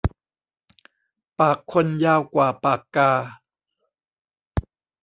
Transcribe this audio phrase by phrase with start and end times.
[1.39, 3.11] ปากคนยาวกว่าปากกา